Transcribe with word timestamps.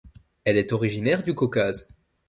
Elle 0.45 0.57
est 0.57 0.73
originaire 0.73 1.21
du 1.21 1.35
Caucase. 1.35 1.87